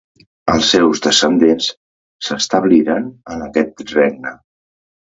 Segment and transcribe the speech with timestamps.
[0.53, 1.69] Els seus descendents
[2.31, 4.39] s'establiren en aquest regne.